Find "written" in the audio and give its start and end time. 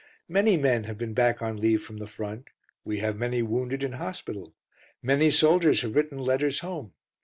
5.95-6.17